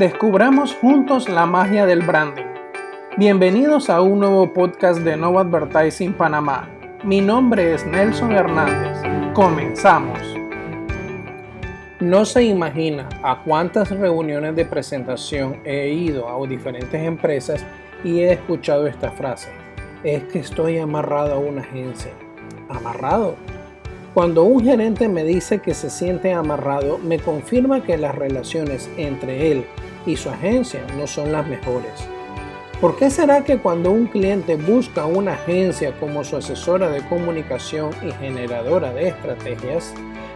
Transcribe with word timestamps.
Descubramos 0.00 0.74
juntos 0.76 1.28
la 1.28 1.44
magia 1.44 1.84
del 1.84 2.00
branding. 2.00 2.46
Bienvenidos 3.18 3.90
a 3.90 4.00
un 4.00 4.20
nuevo 4.20 4.50
podcast 4.50 5.00
de 5.00 5.14
Nova 5.14 5.42
Advertising 5.42 6.14
Panamá. 6.14 6.70
Mi 7.04 7.20
nombre 7.20 7.74
es 7.74 7.84
Nelson 7.84 8.32
Hernández. 8.32 8.96
Comenzamos. 9.34 10.18
No 12.00 12.24
se 12.24 12.44
imagina 12.44 13.10
a 13.22 13.42
cuántas 13.42 13.90
reuniones 13.90 14.56
de 14.56 14.64
presentación 14.64 15.60
he 15.66 15.90
ido 15.90 16.30
a 16.30 16.48
diferentes 16.48 17.02
empresas 17.02 17.62
y 18.02 18.20
he 18.20 18.32
escuchado 18.32 18.86
esta 18.86 19.10
frase. 19.10 19.50
Es 20.02 20.24
que 20.24 20.38
estoy 20.38 20.78
amarrado 20.78 21.34
a 21.34 21.38
una 21.38 21.60
agencia. 21.60 22.12
¿Amarrado? 22.70 23.36
Cuando 24.14 24.44
un 24.44 24.64
gerente 24.64 25.08
me 25.08 25.24
dice 25.24 25.58
que 25.58 25.74
se 25.74 25.90
siente 25.90 26.32
amarrado, 26.32 26.96
me 26.96 27.18
confirma 27.18 27.84
que 27.84 27.98
las 27.98 28.14
relaciones 28.14 28.88
entre 28.96 29.52
él 29.52 29.66
y 30.06 30.16
su 30.16 30.30
agencia 30.30 30.84
no 30.96 31.06
son 31.06 31.32
las 31.32 31.46
mejores. 31.46 31.92
¿Por 32.80 32.96
qué 32.96 33.10
será 33.10 33.44
que 33.44 33.58
cuando 33.58 33.90
un 33.90 34.06
cliente 34.06 34.56
busca 34.56 35.04
una 35.04 35.34
agencia 35.34 35.92
como 36.00 36.24
su 36.24 36.36
asesora 36.36 36.88
de 36.88 37.06
comunicación 37.08 37.90
y 38.02 38.10
generadora 38.12 38.90
de 38.94 39.08
estrategias, 39.08 39.92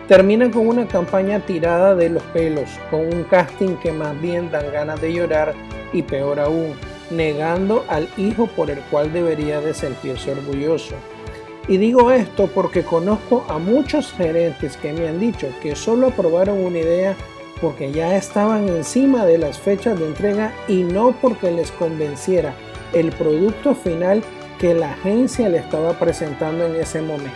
termina 0.08 0.50
con 0.50 0.66
una 0.68 0.86
campaña 0.86 1.40
tirada 1.40 1.94
de 1.94 2.10
los 2.10 2.22
pelos, 2.24 2.68
con 2.90 3.00
un 3.00 3.24
casting 3.24 3.76
que 3.76 3.92
más 3.92 4.20
bien 4.20 4.50
dan 4.50 4.70
ganas 4.70 5.00
de 5.00 5.14
llorar 5.14 5.54
y 5.94 6.02
peor 6.02 6.38
aún, 6.38 6.74
negando 7.10 7.82
al 7.88 8.08
hijo 8.18 8.46
por 8.48 8.70
el 8.70 8.80
cual 8.90 9.10
debería 9.10 9.62
de 9.62 9.72
sentirse 9.72 10.32
orgulloso? 10.32 10.96
Y 11.66 11.78
digo 11.78 12.10
esto 12.10 12.50
porque 12.54 12.82
conozco 12.82 13.46
a 13.48 13.58
muchos 13.58 14.12
gerentes 14.12 14.76
que 14.76 14.92
me 14.92 15.08
han 15.08 15.18
dicho 15.18 15.48
que 15.62 15.74
solo 15.74 16.08
aprobaron 16.08 16.62
una 16.62 16.78
idea 16.78 17.16
porque 17.64 17.92
ya 17.92 18.14
estaban 18.14 18.68
encima 18.68 19.24
de 19.24 19.38
las 19.38 19.58
fechas 19.58 19.98
de 19.98 20.04
entrega 20.04 20.52
y 20.68 20.82
no 20.82 21.12
porque 21.12 21.50
les 21.50 21.72
convenciera 21.72 22.54
el 22.92 23.10
producto 23.10 23.74
final 23.74 24.22
que 24.58 24.74
la 24.74 24.92
agencia 24.92 25.48
le 25.48 25.58
estaba 25.58 25.94
presentando 25.94 26.66
en 26.66 26.74
ese 26.74 27.00
momento. 27.00 27.32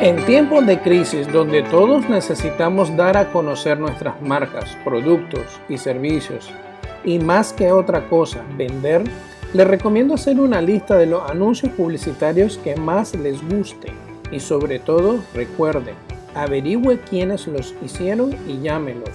En 0.00 0.24
tiempos 0.24 0.66
de 0.66 0.80
crisis 0.80 1.30
donde 1.30 1.62
todos 1.64 2.08
necesitamos 2.08 2.96
dar 2.96 3.18
a 3.18 3.30
conocer 3.32 3.78
nuestras 3.78 4.20
marcas, 4.22 4.78
productos 4.82 5.60
y 5.68 5.76
servicios, 5.76 6.50
y 7.04 7.18
más 7.18 7.52
que 7.52 7.70
otra 7.70 8.08
cosa, 8.08 8.42
vender, 8.56 9.04
les 9.52 9.66
recomiendo 9.66 10.14
hacer 10.14 10.40
una 10.40 10.62
lista 10.62 10.96
de 10.96 11.04
los 11.04 11.30
anuncios 11.30 11.70
publicitarios 11.72 12.56
que 12.56 12.76
más 12.76 13.14
les 13.14 13.46
gusten 13.46 14.11
y 14.32 14.40
sobre 14.40 14.78
todo, 14.78 15.20
recuerden, 15.34 15.94
averigüe 16.34 16.98
quiénes 16.98 17.46
los 17.46 17.74
hicieron 17.84 18.34
y 18.48 18.60
llámelos. 18.60 19.10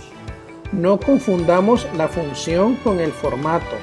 No 0.72 1.00
confundamos 1.00 1.88
la 1.98 2.08
función 2.08 2.76
con 2.78 3.00
el 3.00 3.12
formato. 3.12 3.76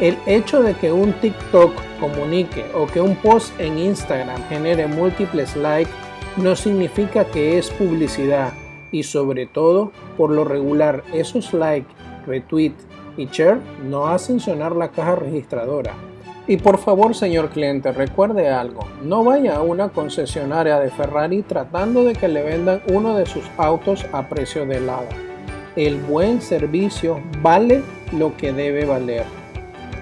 El 0.00 0.18
hecho 0.26 0.62
de 0.62 0.74
que 0.74 0.90
un 0.90 1.12
TikTok 1.12 1.72
comunique 2.00 2.64
o 2.74 2.86
que 2.86 3.00
un 3.00 3.14
post 3.16 3.58
en 3.60 3.78
Instagram 3.78 4.42
genere 4.48 4.86
múltiples 4.88 5.54
likes 5.54 5.92
no 6.36 6.56
significa 6.56 7.24
que 7.24 7.56
es 7.58 7.70
publicidad 7.70 8.52
y 8.90 9.04
sobre 9.04 9.46
todo, 9.46 9.92
por 10.16 10.30
lo 10.30 10.44
regular, 10.44 11.04
esos 11.12 11.52
likes, 11.52 11.92
retweet 12.26 12.74
y 13.16 13.26
share 13.26 13.60
no 13.84 14.06
hacen 14.06 14.40
sonar 14.40 14.74
la 14.74 14.90
caja 14.90 15.16
registradora. 15.16 15.94
Y 16.46 16.58
por 16.58 16.76
favor, 16.76 17.14
señor 17.14 17.48
cliente, 17.48 17.90
recuerde 17.92 18.50
algo, 18.50 18.86
no 19.02 19.24
vaya 19.24 19.56
a 19.56 19.62
una 19.62 19.88
concesionaria 19.88 20.78
de 20.78 20.90
Ferrari 20.90 21.42
tratando 21.42 22.04
de 22.04 22.12
que 22.12 22.28
le 22.28 22.42
vendan 22.42 22.82
uno 22.92 23.16
de 23.16 23.24
sus 23.24 23.44
autos 23.56 24.04
a 24.12 24.28
precio 24.28 24.66
de 24.66 24.76
helada. 24.76 25.08
El 25.74 25.96
buen 25.96 26.42
servicio 26.42 27.20
vale 27.40 27.82
lo 28.12 28.36
que 28.36 28.52
debe 28.52 28.84
valer. 28.84 29.24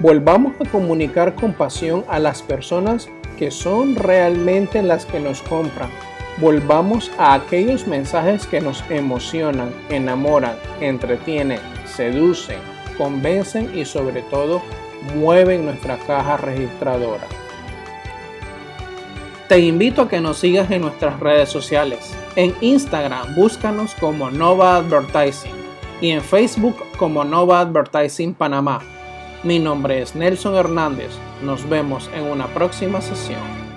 Volvamos 0.01 0.55
a 0.61 0.69
comunicar 0.69 1.37
con 1.37 1.53
pasión 1.53 2.05
a 2.09 2.19
las 2.19 2.43
personas 2.43 3.09
que 3.39 3.53
son 3.53 3.95
realmente 3.95 4.83
las 4.83 5.07
que 5.07 5.21
nos 5.21 5.43
compran. 5.43 5.91
Volvamos 6.39 7.13
a 7.19 7.35
aquellos 7.35 7.87
mensajes 7.87 8.49
que 8.49 8.61
nos 8.61 8.83
emocionan, 8.91 9.73
enamoran, 9.91 10.57
entretienen, 10.81 11.61
seducen, 11.85 12.59
convencen 12.99 13.71
y 13.79 13.85
sobre 13.85 14.23
todo 14.23 14.61
mueven 15.15 15.65
nuestra 15.65 15.99
caja 15.99 16.37
registradora. 16.37 17.27
Te 19.49 19.59
invito 19.59 20.03
a 20.03 20.09
que 20.09 20.21
nos 20.21 20.39
sigas 20.39 20.71
en 20.71 20.83
nuestras 20.83 21.21
redes 21.21 21.51
sociales. 21.51 22.15
En 22.37 22.55
Instagram 22.61 23.35
búscanos 23.35 23.95
como 23.97 24.31
Nova 24.31 24.77
Advertising 24.77 25.53
y 26.01 26.11
en 26.11 26.23
Facebook 26.23 26.77
como 26.97 27.25
Nova 27.25 27.61
Advertising 27.61 28.35
Panamá. 28.35 28.81
Mi 29.43 29.59
nombre 29.59 30.01
es 30.01 30.15
Nelson 30.15 30.55
Hernández. 30.55 31.11
Nos 31.43 31.69
vemos 31.69 32.09
en 32.15 32.25
una 32.25 32.47
próxima 32.47 33.01
sesión. 33.01 33.72